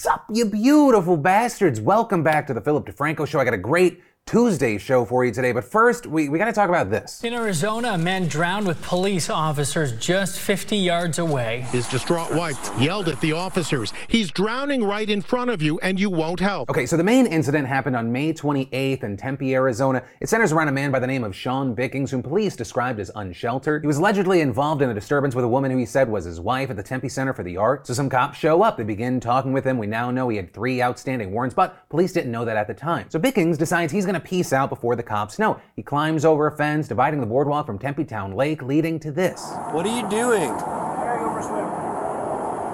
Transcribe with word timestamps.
Sup, 0.00 0.26
you 0.32 0.44
beautiful 0.44 1.16
bastards. 1.16 1.80
Welcome 1.80 2.22
back 2.22 2.46
to 2.46 2.54
the 2.54 2.60
Philip 2.60 2.86
DeFranco 2.86 3.26
Show. 3.26 3.40
I 3.40 3.44
got 3.44 3.52
a 3.52 3.58
great 3.58 4.00
Tuesday 4.28 4.76
show 4.76 5.06
for 5.06 5.24
you 5.24 5.32
today. 5.32 5.52
But 5.52 5.64
first, 5.64 6.06
we, 6.06 6.28
we 6.28 6.38
got 6.38 6.44
to 6.44 6.52
talk 6.52 6.68
about 6.68 6.90
this. 6.90 7.24
In 7.24 7.32
Arizona, 7.32 7.92
a 7.92 7.98
man 7.98 8.28
drowned 8.28 8.66
with 8.66 8.80
police 8.82 9.30
officers 9.30 9.92
just 9.92 10.38
50 10.38 10.76
yards 10.76 11.18
away. 11.18 11.64
His 11.70 11.88
distraught 11.88 12.34
wife 12.34 12.58
yelled 12.78 13.08
at 13.08 13.18
the 13.22 13.32
officers, 13.32 13.94
He's 14.06 14.30
drowning 14.30 14.84
right 14.84 15.08
in 15.08 15.22
front 15.22 15.48
of 15.48 15.62
you, 15.62 15.78
and 15.78 15.98
you 15.98 16.10
won't 16.10 16.40
help. 16.40 16.68
Okay, 16.68 16.84
so 16.84 16.98
the 16.98 17.02
main 17.02 17.26
incident 17.26 17.66
happened 17.66 17.96
on 17.96 18.12
May 18.12 18.34
28th 18.34 19.02
in 19.02 19.16
Tempe, 19.16 19.54
Arizona. 19.54 20.02
It 20.20 20.28
centers 20.28 20.52
around 20.52 20.68
a 20.68 20.72
man 20.72 20.90
by 20.90 20.98
the 20.98 21.06
name 21.06 21.24
of 21.24 21.34
Sean 21.34 21.72
Bickings, 21.72 22.10
whom 22.10 22.22
police 22.22 22.54
described 22.54 23.00
as 23.00 23.10
unsheltered. 23.14 23.82
He 23.82 23.86
was 23.86 23.96
allegedly 23.96 24.42
involved 24.42 24.82
in 24.82 24.90
a 24.90 24.94
disturbance 24.94 25.34
with 25.34 25.46
a 25.46 25.48
woman 25.48 25.70
who 25.70 25.78
he 25.78 25.86
said 25.86 26.06
was 26.06 26.26
his 26.26 26.38
wife 26.38 26.68
at 26.68 26.76
the 26.76 26.82
Tempe 26.82 27.08
Center 27.08 27.32
for 27.32 27.44
the 27.44 27.56
Arts. 27.56 27.88
So 27.88 27.94
some 27.94 28.10
cops 28.10 28.36
show 28.36 28.62
up. 28.62 28.76
They 28.76 28.84
begin 28.84 29.20
talking 29.20 29.54
with 29.54 29.64
him. 29.64 29.78
We 29.78 29.86
now 29.86 30.10
know 30.10 30.28
he 30.28 30.36
had 30.36 30.52
three 30.52 30.82
outstanding 30.82 31.32
warrants, 31.32 31.54
but 31.54 31.88
police 31.88 32.12
didn't 32.12 32.30
know 32.30 32.44
that 32.44 32.58
at 32.58 32.66
the 32.66 32.74
time. 32.74 33.06
So 33.08 33.18
Bickings 33.18 33.56
decides 33.56 33.90
he's 33.90 34.04
going 34.04 34.12
to 34.12 34.17
peace 34.20 34.52
out 34.52 34.68
before 34.68 34.96
the 34.96 35.02
cops 35.02 35.38
know. 35.38 35.60
He 35.76 35.82
climbs 35.82 36.24
over 36.24 36.46
a 36.46 36.56
fence, 36.56 36.88
dividing 36.88 37.20
the 37.20 37.26
boardwalk 37.26 37.66
from 37.66 37.78
Tempe 37.78 38.04
Town 38.04 38.34
Lake, 38.34 38.62
leading 38.62 38.98
to 39.00 39.12
this. 39.12 39.50
What 39.72 39.86
are 39.86 39.94
you 39.94 40.08
doing? 40.08 40.50
I 40.50 40.58
gotta 40.58 41.18
go 41.18 41.30
for 41.32 41.38
a 41.38 41.42
swim. 41.42 41.64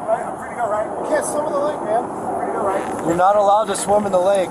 Right, 0.09 0.25
I'm 0.25 0.37
free 0.39 0.49
to 0.51 0.55
go, 0.55 0.69
right? 0.71 0.87
You 1.01 1.07
can't 1.09 1.27
swim 1.27 1.47
in 1.47 1.53
the 1.53 1.59
lake, 1.59 1.83
man. 1.83 2.05
I'm 2.05 2.37
free 2.39 2.47
to 2.47 2.53
go, 2.53 2.67
right? 2.67 3.07
You're 3.07 3.17
not 3.17 3.37
allowed 3.37 3.65
to 3.67 3.77
swim 3.77 4.07
in 4.07 4.13
the 4.13 4.19
lake. 4.19 4.51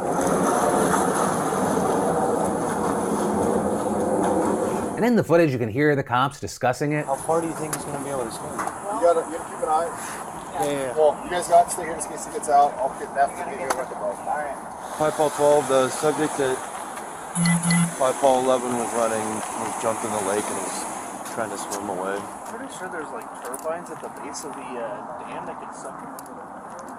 And 4.95 5.05
in 5.05 5.15
the 5.17 5.23
footage, 5.23 5.51
you 5.51 5.59
can 5.59 5.69
hear 5.69 5.95
the 5.95 6.03
cops 6.03 6.39
discussing 6.39 6.93
it. 6.93 7.05
How 7.05 7.15
far 7.15 7.41
do 7.41 7.47
you 7.47 7.53
think 7.55 7.75
he's 7.75 7.83
going 7.83 7.97
to 7.97 8.03
be 8.05 8.09
able 8.09 8.23
to 8.23 8.31
swim? 8.31 8.51
You 8.51 8.57
gotta, 9.03 9.19
you 9.27 9.35
gotta 9.35 9.49
keep 9.51 9.63
an 9.63 9.69
eye. 9.69 10.29
Yeah, 10.53 10.71
yeah. 10.71 10.93
Well, 10.95 11.19
you 11.25 11.29
guys 11.31 11.47
got 11.49 11.65
to 11.65 11.69
stay 11.71 11.83
here 11.83 11.95
just 11.95 12.07
in 12.07 12.15
case 12.15 12.25
he 12.27 12.31
gets 12.31 12.47
out. 12.47 12.71
I'll 12.77 12.93
get 12.99 13.13
Neff 13.15 13.31
to 13.31 13.43
get 13.43 13.59
you 13.59 13.65
with 13.77 13.89
the 13.89 13.95
boat. 13.95 14.15
Alright. 14.23 14.55
Pipe 14.95 15.17
ball 15.17 15.31
12, 15.31 15.67
the 15.67 15.89
subject 15.89 16.37
that 16.37 16.55
pipe 17.33 18.15
Paul 18.21 18.43
11 18.45 18.77
was 18.77 18.93
running, 18.93 19.25
was 19.25 19.81
jumped 19.81 20.05
in 20.05 20.11
the 20.11 20.23
lake 20.29 20.45
and 20.45 20.57
was 20.57 21.33
trying 21.33 21.49
to 21.49 21.57
swim 21.57 21.89
away. 21.89 22.21
Pretty 22.45 22.71
sure 22.77 22.89
there's 22.89 23.09
like 23.09 23.25
turbines 23.43 23.89
at 23.89 24.01
the 24.01 24.09
base 24.21 24.43
of 24.43 24.53
the 24.53 24.61
uh, 24.61 25.19
dam 25.25 25.45
that 25.47 25.59
could 25.59 25.75
suck 25.75 25.99
him 25.99 26.92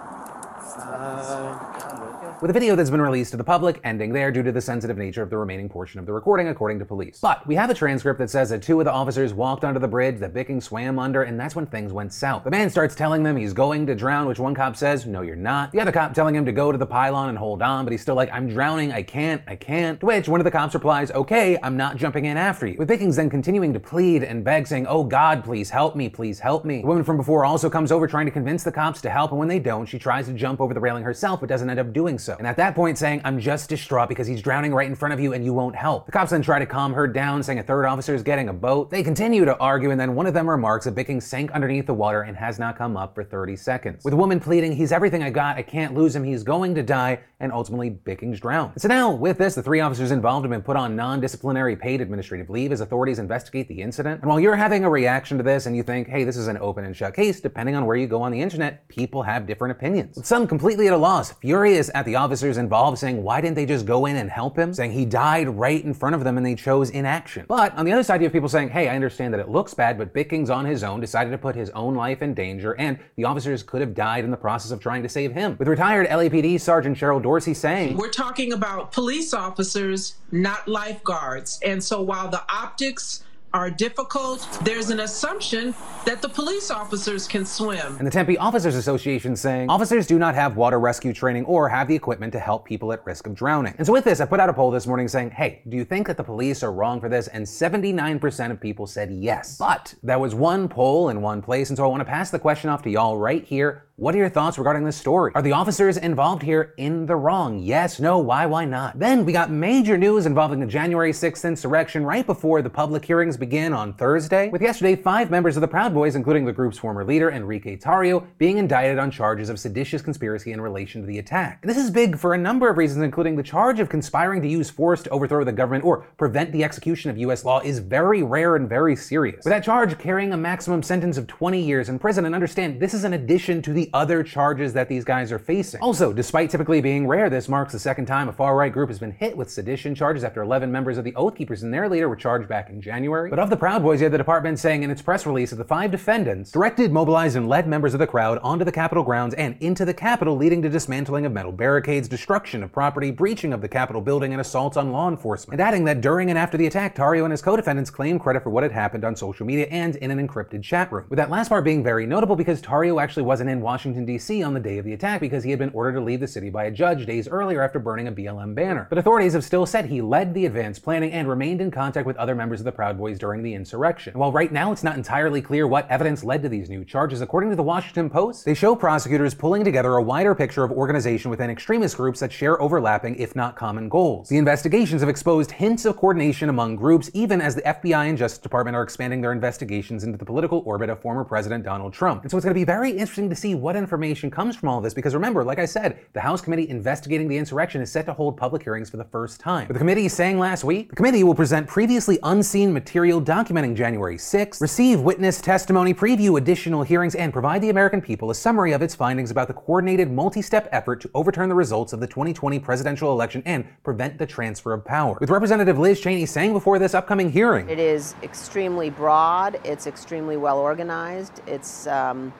Uh, 0.77 2.35
with 2.41 2.51
a 2.51 2.53
video 2.53 2.75
that's 2.75 2.91
been 2.91 3.01
released 3.01 3.31
to 3.31 3.37
the 3.37 3.45
public 3.45 3.81
ending 3.85 4.13
there 4.13 4.33
due 4.33 4.43
to 4.43 4.51
the 4.51 4.61
sensitive 4.61 4.99
nature 4.99 5.23
of 5.23 5.31
the 5.31 5.37
remaining 5.37 5.69
portion 5.69 6.01
of 6.01 6.07
the 6.07 6.13
recording, 6.13 6.49
according 6.49 6.81
to 6.81 6.85
police. 6.85 7.21
But 7.21 7.47
we 7.47 7.55
have 7.55 7.71
a 7.71 7.75
transcript 7.75 8.19
that 8.19 8.29
says 8.29 8.51
that 8.51 8.61
two 8.61 8.81
of 8.81 8.85
the 8.85 8.93
officers 8.93 9.33
walked 9.33 9.65
onto 9.65 9.79
the 9.79 9.89
bridge 9.89 10.19
that 10.19 10.35
Bicking 10.35 10.61
swam 10.61 10.99
under, 10.99 11.23
and 11.23 11.39
that's 11.39 11.55
when 11.55 11.67
things 11.67 11.93
went 11.93 12.13
south. 12.13 12.43
The 12.45 12.51
man 12.51 12.71
starts 12.71 12.95
telling 12.95 13.23
them 13.23 13.37
he's 13.37 13.53
going 13.53 13.87
to 13.87 13.95
drown, 13.95 14.27
which 14.27 14.41
one 14.41 14.55
cop 14.55 14.77
says, 14.77 15.07
No, 15.07 15.23
you're 15.23 15.37
not. 15.37 15.71
The 15.71 15.81
other 15.81 15.93
cop 15.93 16.13
telling 16.13 16.35
him 16.35 16.45
to 16.45 16.53
go 16.53 16.73
to 16.73 16.79
the 16.79 16.87
pylon 16.87 17.29
and 17.29 17.39
hold 17.39 17.63
on, 17.63 17.85
but 17.85 17.93
he's 17.93 18.03
still 18.03 18.17
like, 18.17 18.31
I'm 18.33 18.49
drowning, 18.49 18.91
I 18.91 19.03
can't, 19.03 19.43
I 19.47 19.55
can't. 19.55 20.01
To 20.01 20.07
which 20.07 20.29
one 20.29 20.41
of 20.41 20.45
the 20.45 20.51
cops 20.51 20.75
replies, 20.75 21.13
Okay, 21.13 21.57
I'm 21.63 21.77
not 21.77 21.97
jumping 21.97 22.25
in 22.25 22.37
after 22.37 22.67
you. 22.67 22.77
With 22.79 22.89
Bickings 22.89 23.17
then 23.17 23.31
continuing 23.31 23.73
to 23.75 23.81
plead 23.81 24.25
and 24.25 24.43
beg, 24.43 24.67
saying, 24.67 24.87
Oh 24.89 25.05
God, 25.05 25.45
please 25.45 25.71
help 25.71 25.95
me, 25.95 26.09
please 26.09 26.41
help 26.41 26.65
me. 26.65 26.81
The 26.81 26.89
woman 26.89 27.05
from 27.05 27.17
before 27.17 27.45
also 27.45 27.71
comes 27.71 27.93
over 27.93 28.09
trying 28.09 28.27
to 28.27 28.33
convince 28.33 28.65
the 28.65 28.73
cops 28.73 29.01
to 29.03 29.11
help, 29.11 29.31
and 29.31 29.39
when 29.39 29.49
they 29.49 29.61
don't, 29.61 29.87
she 29.87 30.01
tries 30.01 30.27
to 30.27 30.33
jump 30.33 30.61
over 30.65 30.75
the 30.75 30.81
railing 30.81 31.05
herself, 31.05 31.41
but 31.41 31.49
doesn't 31.49 31.71
end 31.71 31.79
up 31.79 31.93
doing 31.93 32.19
so. 32.19 32.35
And 32.37 32.47
at 32.47 32.57
that 32.57 32.75
point, 32.75 32.99
saying, 32.99 33.21
I'm 33.25 33.39
just 33.39 33.69
distraught 33.69 34.09
because 34.09 34.27
he's 34.27 34.43
drowning 34.43 34.75
right 34.75 34.89
in 34.89 34.97
front 34.97 35.15
of 35.15 35.21
you 35.21 35.33
and 35.33 35.45
you 35.45 35.53
won't 35.53 35.77
help. 35.77 36.07
The 36.07 36.13
cops 36.13 36.31
then 36.31 36.43
try 36.43 36.59
to 36.59 36.67
calm 36.67 36.93
her 36.95 37.07
down, 37.07 37.43
saying 37.43 37.59
a 37.59 37.63
third 37.63 37.87
officer 37.87 38.15
is 38.15 38.23
getting 38.23 38.49
a 38.49 38.53
boat. 38.53 38.91
They 38.91 39.03
continue 39.03 39.45
to 39.45 39.57
argue, 39.59 39.91
and 39.91 40.01
then 40.01 40.15
one 40.15 40.27
of 40.27 40.35
them 40.35 40.49
remarks 40.49 40.87
that 40.87 40.95
Bickings 40.95 41.27
sank 41.27 41.53
underneath 41.53 41.87
the 41.87 41.95
water 41.95 42.23
and 42.23 42.37
has 42.37 42.59
not 42.59 42.77
come 42.77 42.97
up 42.97 43.15
for 43.15 43.23
30 43.23 43.57
seconds. 43.57 44.05
With 44.05 44.13
the 44.13 44.17
woman 44.17 44.41
pleading, 44.41 44.75
He's 44.75 44.93
everything 44.93 45.23
I 45.23 45.31
got, 45.31 45.57
I 45.57 45.63
can't 45.63 45.95
lose 45.95 46.17
him, 46.17 46.25
he's 46.25 46.43
going 46.43 46.75
to 46.75 46.83
die, 46.83 47.21
and 47.41 47.53
ultimately 47.53 47.91
Bickings 47.91 48.41
drowned. 48.41 48.81
So 48.81 48.89
now, 48.89 49.11
with 49.11 49.39
this, 49.39 49.55
the 49.55 49.63
three 49.63 49.81
officers 49.81 50.11
involved 50.11 50.45
have 50.45 50.51
been 50.51 50.63
put 50.63 50.77
on 50.77 50.97
non 50.97 51.21
disciplinary 51.21 51.77
paid 51.77 52.01
administrative 52.01 52.51
leave 52.51 52.73
as 52.73 52.81
authorities 52.81 53.19
investigate 53.19 53.69
the 53.69 53.83
incident. 53.83 54.23
And 54.23 54.29
while 54.29 54.41
you're 54.41 54.57
having 54.57 54.85
a 54.85 54.91
reaction 54.91 55.37
to 55.39 55.45
this 55.45 55.67
and 55.67 55.77
you 55.77 55.83
think, 55.83 56.09
hey, 56.09 56.25
this 56.25 56.37
is 56.37 56.49
an 56.49 56.59
open 56.59 56.85
and 56.85 56.97
shut 56.97 57.15
case, 57.15 57.41
depending 57.41 57.75
on 57.75 57.87
where 57.87 57.97
you 57.97 58.07
go 58.07 58.23
on 58.23 58.33
the 58.33 58.41
internet, 58.41 58.87
people 58.89 59.23
have 59.23 59.47
different 59.47 59.73
opinions. 59.73 60.27
Some 60.27 60.47
completely 60.55 60.87
at 60.87 60.93
a 60.93 60.97
loss, 60.97 61.33
furious 61.33 61.91
at 61.97 62.05
the 62.05 62.15
officers 62.15 62.59
involved, 62.59 62.97
saying, 62.97 63.21
why 63.21 63.41
didn't 63.41 63.57
they 63.57 63.67
just 63.67 63.85
go 63.85 64.07
in 64.07 64.15
and 64.15 64.31
help 64.31 64.57
him? 64.57 64.73
Saying 64.73 64.93
he 64.93 65.05
died 65.05 65.49
right 65.49 65.83
in 65.83 65.93
front 65.93 66.15
of 66.15 66.23
them 66.23 66.37
and 66.37 66.47
they 66.47 66.55
chose 66.55 66.91
inaction. 66.91 67.45
But 67.49 67.77
on 67.77 67.85
the 67.85 67.91
other 67.91 68.05
side, 68.05 68.21
you 68.21 68.27
have 68.27 68.33
people 68.33 68.49
saying, 68.49 68.69
hey, 68.69 68.89
I 68.89 68.95
understand 68.95 69.35
that 69.35 69.41
it 69.41 69.49
looks 69.49 69.75
bad, 69.75 69.99
but 69.99 70.15
Bickings 70.15 70.51
on 70.51 70.65
his 70.65 70.85
own 70.85 71.01
decided 71.01 71.33
to 71.33 71.39
put 71.39 71.57
his 71.57 71.71
own 71.71 71.97
life 71.97 72.23
in 72.23 72.35
danger, 72.35 72.77
and 72.79 73.01
the 73.17 73.25
officers 73.25 73.65
could 73.65 73.81
have 73.81 73.95
died 73.95 74.23
in 74.23 74.31
the 74.31 74.37
process 74.37 74.71
of 74.71 74.79
trying 74.79 75.03
to 75.03 75.09
save 75.09 75.33
him. 75.33 75.57
With 75.59 75.67
retired 75.67 76.07
LAPD 76.07 76.61
Sergeant 76.61 76.97
Cheryl 76.97 77.21
Dorsey 77.21 77.53
saying, 77.53 77.97
We're 77.97 78.11
talking 78.11 78.53
about 78.53 78.93
police 78.93 79.35
officers, 79.35 80.15
not 80.31 80.69
lifeguards. 80.69 81.59
And 81.65 81.83
so 81.83 82.01
while 82.01 82.29
the 82.29 82.45
optics 82.49 83.25
are 83.55 83.71
difficult, 83.71 84.47
there's 84.65 84.91
an 84.91 85.01
assumption 85.01 85.75
that 86.05 86.21
the 86.21 86.29
police 86.29 86.73
officers 86.73 87.29
can 87.29 87.47
swim. 87.47 87.97
And 87.99 88.07
the 88.07 88.11
Tempe 88.11 88.37
Officers 88.37 88.75
Association 88.75 89.37
saying 89.37 89.71
officers 89.71 90.09
do 90.09 90.19
not 90.19 90.35
have 90.35 90.57
water 90.57 90.81
rescue 90.81 91.13
training 91.13 91.45
or 91.45 91.69
have 91.69 91.87
the 91.87 91.95
equipment 91.95 92.33
to 92.33 92.41
help 92.41 92.65
people 92.65 92.93
at 92.93 93.07
risk 93.07 93.29
of 93.29 93.35
drowning. 93.35 93.73
And 93.79 93.87
so 93.87 93.93
with 93.93 94.05
this, 94.05 94.21
I 94.21 94.27
put 94.27 94.41
out 94.41 94.49
a 94.49 94.53
poll 94.53 94.73
this 94.73 94.89
morning 94.89 95.07
saying, 95.07 95.31
hey, 95.31 95.63
do 95.69 95.77
you 95.77 95.85
think 95.85 96.09
that 96.09 96.17
the 96.17 96.25
police 96.25 96.65
are 96.65 96.73
wrong 96.73 97.01
for 97.01 97.09
this? 97.09 97.29
And 97.29 97.47
79% 97.47 98.51
of 98.51 98.61
people 98.61 98.89
said 98.89 99.13
yes. 99.13 99.57
But 99.57 99.95
that 100.03 100.19
was 100.19 100.35
one 100.35 100.69
poll 100.69 101.09
in 101.11 101.23
one 101.23 101.41
place, 101.41 101.71
and 101.71 101.77
so 101.77 101.85
I 101.85 101.87
want 101.87 102.01
to 102.01 102.05
pass 102.05 102.31
the 102.31 102.41
question 102.41 102.71
off 102.71 102.83
to 102.83 102.91
y'all 102.91 103.17
right 103.17 103.45
here. 103.45 103.87
What 103.97 104.13
are 104.17 104.19
your 104.19 104.29
thoughts 104.29 104.59
regarding 104.59 104.83
this 104.83 104.97
story? 104.97 105.31
Are 105.37 105.43
the 105.43 105.53
officers 105.53 105.97
involved 105.97 106.43
here 106.43 106.75
in 106.79 107.07
the 107.07 107.15
wrong? 107.15 107.61
Yes, 107.61 108.01
no, 108.01 108.19
why, 108.19 108.45
why 108.45 108.65
not? 108.65 108.99
Then 108.99 109.25
we 109.25 109.33
got 109.33 109.53
major 109.53 109.97
news 109.97 110.27
involving 110.27 110.59
the 110.59 110.67
January 110.67 111.13
6th 111.13 111.45
insurrection 111.47 112.05
right 112.05 112.27
before 112.27 112.61
the 112.61 112.69
public 112.69 113.05
hearings 113.05 113.37
begin 113.37 113.73
on 113.73 113.95
Thursday, 113.95 114.49
with 114.49 114.63
yesterday 114.63 114.97
five 114.97 115.31
members 115.31 115.57
of 115.57 115.61
the 115.61 115.69
Proud 115.69 115.95
Boys, 115.95 116.17
including 116.17 116.45
the 116.45 116.53
group's 116.53 116.77
former 116.77 117.05
leader, 117.05 117.31
Enrique 117.31 117.77
Tarrio, 117.77 118.27
being 118.37 118.59
indicted 118.59 118.99
on 118.99 119.13
charges 119.13 119.49
of 119.49 119.61
seditious 119.61 120.03
conspiracy 120.03 120.51
in 120.51 120.61
relation 120.61 121.01
to 121.01 121.07
the 121.07 121.21
attack. 121.21 121.61
And 121.63 121.71
this 121.71 121.79
is 121.79 121.89
big 121.89 122.19
for 122.19 122.35
a 122.35 122.39
number 122.39 122.69
of 122.69 122.77
reasons, 122.77 123.05
including 123.05 123.37
the 123.37 123.45
charge 123.45 123.79
of 123.79 123.89
conspiring 123.89 124.43
to 124.43 124.49
use 124.49 124.71
force 124.71 125.05
to 125.05 125.11
overthrow 125.11 125.45
the 125.45 125.53
government 125.53 125.85
or 125.85 125.99
prevent 126.19 126.51
the 126.51 126.65
execution 126.65 127.13
of 127.13 127.19
U.S. 127.19 127.45
law 127.45 127.61
is 127.61 127.79
very 127.79 128.25
rare 128.25 128.57
and 128.57 128.69
very 128.69 128.97
serious. 128.97 129.45
With 129.45 129.53
that 129.53 129.63
charge 129.63 129.97
carrying 130.01 130.33
a 130.33 130.37
maximum 130.37 130.83
sentence 130.83 131.17
of 131.17 131.29
20 131.29 131.63
years 131.63 131.89
in 131.89 132.01
prison, 132.01 132.25
and 132.25 132.35
understand 132.35 132.81
this 132.81 132.93
is 132.93 133.05
in 133.05 133.13
addition 133.13 133.63
to 133.63 133.73
the 133.73 133.84
other 133.93 134.23
charges 134.23 134.73
that 134.73 134.89
these 134.89 135.05
guys 135.05 135.33
are 135.33 135.39
facing. 135.39 135.81
Also, 135.81 136.13
despite 136.13 136.51
typically 136.51 136.81
being 136.81 137.07
rare, 137.07 137.29
this 137.29 137.49
marks 137.49 137.73
the 137.73 137.79
second 137.79 138.07
time 138.07 138.29
a 138.29 138.33
far 138.33 138.57
right 138.57 138.73
group 138.73 138.89
has 138.89 138.99
been 138.99 139.13
hit 139.13 139.37
with 139.37 139.51
sedition 139.51 139.95
charges 139.95 140.25
after 140.25 140.43
11 140.43 140.71
members 140.71 140.99
of 140.99 141.05
the 141.05 141.15
Oath 141.15 141.35
Keepers 141.35 141.63
and 141.63 141.75
their 141.75 141.89
leader 141.89 142.09
were 142.09 142.17
charged 142.17 142.49
back 142.49 142.71
in 142.71 142.81
January. 142.81 143.31
But 143.31 143.39
of 143.39 143.51
the 143.51 143.57
Proud 143.57 143.83
Boys, 143.83 144.01
had 144.01 144.13
the 144.13 144.19
department 144.19 144.59
saying 144.59 144.83
in 144.83 144.91
its 144.91 145.03
press 145.03 145.27
release 145.27 145.51
that 145.51 145.57
the 145.57 145.65
five 145.65 145.91
defendants 145.91 146.51
directed, 146.53 146.93
mobilized, 146.93 147.37
and 147.37 147.49
led 147.49 147.67
members 147.67 147.95
of 147.95 148.01
the 148.01 148.07
crowd 148.07 148.39
onto 148.43 148.65
the 148.65 148.73
Capitol 148.73 149.03
grounds 149.03 149.35
and 149.35 149.57
into 149.61 149.85
the 149.85 149.95
Capitol, 149.95 150.37
leading 150.37 150.63
to 150.63 150.69
dismantling 150.69 151.27
of 151.27 151.33
metal 151.33 151.53
barricades, 151.53 152.09
destruction 152.09 152.63
of 152.63 152.73
property, 152.73 153.11
breaching 153.11 153.53
of 153.53 153.61
the 153.61 153.69
Capitol 153.69 154.01
building, 154.01 154.33
and 154.33 154.41
assaults 154.41 154.77
on 154.77 154.93
law 154.93 155.09
enforcement. 155.09 155.61
And 155.61 155.67
adding 155.67 155.85
that 155.85 156.01
during 156.01 156.31
and 156.31 156.39
after 156.39 156.57
the 156.57 156.67
attack, 156.67 156.95
Tarrio 156.95 157.25
and 157.25 157.31
his 157.31 157.43
co-defendants 157.43 157.91
claimed 157.91 158.21
credit 158.21 158.43
for 158.43 158.51
what 158.51 158.63
had 158.63 158.73
happened 158.73 159.05
on 159.05 159.17
social 159.17 159.47
media 159.47 159.67
and 159.71 159.97
in 159.97 160.11
an 160.11 160.27
encrypted 160.27 160.63
chat 160.63 160.93
room. 160.93 161.07
With 161.09 161.17
that 161.17 161.31
last 161.31 161.49
part 161.49 161.65
being 161.65 161.83
very 161.83 162.07
notable 162.07 162.37
because 162.37 162.61
Tarrio 162.61 163.03
actually 163.03 163.25
wasn't 163.25 163.51
in 163.51 163.61
Washington, 163.61 163.74
D.C. 163.83 164.43
on 164.43 164.55
the 164.55 164.61
day 164.61 164.79
of 164.79 164.85
the 164.85 164.93
attack 164.93 165.21
because 165.21 165.43
he 165.43 165.51
had 165.51 165.59
been 165.59 165.71
ordered 165.71 165.95
to 165.95 166.01
leave 166.01 166.21
the 166.21 166.29
city 166.29 166.49
by 166.49 166.65
a 166.65 166.71
judge 166.71 167.07
days 167.07 167.27
earlier 167.29 167.61
after 167.63 167.79
burning 167.79 168.09
a 168.09 168.13
BLM 168.13 168.55
banner. 168.55 168.87
But 168.89 168.99
authorities 168.99 169.33
have 169.33 169.45
still 169.45 169.67
said 169.67 169.87
he 169.87 170.01
led 170.01 170.33
the 170.33 170.47
advance 170.47 170.79
planning 170.79 171.13
and 171.13 171.29
remained 171.29 171.61
in 171.61 171.71
contact 171.71 172.07
with 172.07 172.17
other 172.17 172.35
members 172.35 172.61
of 172.61 172.65
the 172.65 172.73
Proud 172.73 172.97
Boys 172.97 173.19
during 173.19 173.43
the 173.43 173.55
insurrection. 173.55 174.13
And 174.13 174.21
while 174.21 174.33
right 174.33 174.53
now 174.53 174.71
it's 174.73 174.85
not 174.85 174.97
entirely 174.97 175.43
clear 175.43 175.67
what 175.67 175.91
evidence 175.91 176.23
led 176.23 176.43
to 176.43 176.49
these 176.49 176.71
new 176.71 176.85
charges, 176.85 177.21
according 177.21 177.51
to 177.51 177.57
the 177.57 177.63
Washington 177.63 178.09
Post, 178.09 178.45
they 178.45 178.55
show 178.55 178.77
prosecutors 178.77 179.35
pulling 179.35 179.65
together 179.65 179.95
a 179.95 180.03
wider 180.03 180.35
picture 180.35 180.63
of 180.63 180.71
organization 180.71 181.31
within 181.31 181.51
extremist 181.51 181.97
groups 181.97 182.21
that 182.21 182.33
share 182.33 182.61
overlapping, 182.63 183.17
if 183.17 183.35
not 183.35 183.57
common 183.57 183.89
goals. 183.89 184.29
The 184.29 184.39
investigations 184.39 185.01
have 185.03 185.09
exposed 185.09 185.51
hints 185.51 185.85
of 185.85 185.97
coordination 185.97 186.49
among 186.49 186.77
groups, 186.77 187.11
even 187.15 187.41
as 187.41 187.55
the 187.55 187.63
FBI 187.63 188.09
and 188.09 188.17
Justice 188.17 188.39
Department 188.39 188.77
are 188.77 188.83
expanding 188.83 189.21
their 189.21 189.33
investigations 189.33 190.05
into 190.05 190.19
the 190.19 190.25
political 190.25 190.63
orbit 190.65 190.91
of 190.91 191.01
former 191.01 191.25
President 191.25 191.65
Donald 191.65 191.93
Trump. 191.93 192.23
And 192.23 192.31
so 192.31 192.37
it's 192.37 192.45
going 192.45 192.55
to 192.55 192.61
be 192.61 192.65
very 192.65 192.91
interesting 192.91 193.29
to 193.31 193.37
see 193.37 193.55
what 193.65 193.77
information 193.77 194.31
comes 194.31 194.55
from 194.55 194.69
all 194.69 194.83
this 194.83 194.93
because 194.93 195.15
remember, 195.15 195.43
like 195.43 195.59
I 195.59 195.65
said, 195.65 195.99
the 196.13 196.21
House 196.21 196.43
committee 196.43 196.69
investigating 196.69 197.29
the 197.29 197.39
insurrection 197.39 197.81
is 197.81 197.91
set 197.91 198.05
to 198.05 198.13
hold 198.13 198.37
public 198.37 198.63
hearings 198.63 198.91
for 198.91 198.99
the 198.99 199.05
first 199.05 199.41
time. 199.41 199.69
With 199.69 199.77
the 199.77 199.79
committee 199.79 200.07
saying 200.07 200.39
last 200.39 200.65
week, 200.65 200.91
the 200.91 200.97
committee 200.97 201.25
will 201.25 201.35
present 201.35 201.67
previously 201.67 202.19
unseen 202.25 202.75
material 202.75 203.23
documenting 203.23 203.75
January 203.75 204.19
6th, 204.19 204.61
receive 204.61 205.01
witness 205.01 205.41
testimony, 205.41 205.95
preview 205.95 206.37
additional 206.37 206.83
hearings, 206.83 207.15
and 207.15 207.33
provide 207.33 207.63
the 207.63 207.71
American 207.71 208.03
people 208.03 208.31
a 208.31 208.35
summary 208.35 208.73
of 208.73 208.83
its 208.83 208.95
findings 208.95 209.31
about 209.31 209.49
the 209.49 209.55
coordinated 209.55 210.11
multi-step 210.11 210.69
effort 210.71 211.01
to 211.01 211.11
overturn 211.15 211.49
the 211.49 211.55
results 211.55 211.95
of 211.95 212.01
the 212.01 212.07
2020 212.07 212.59
presidential 212.59 213.13
election 213.13 213.43
and 213.47 213.65
prevent 213.83 214.19
the 214.19 214.27
transfer 214.27 214.75
of 214.75 214.85
power. 214.85 215.17
With 215.21 215.31
Representative 215.31 215.79
Liz 215.79 215.99
Cheney 216.03 216.27
saying 216.27 216.53
before 216.53 216.79
this 216.79 216.93
upcoming 216.93 217.33
hearing, 217.33 217.67
It 217.71 217.79
is 217.79 218.15
extremely 218.23 218.91
broad, 218.91 219.59
it's 219.65 219.87
extremely 219.87 220.37
well 220.37 220.59
organized, 220.59 221.41
it's 221.47 221.87
um, 221.87 222.31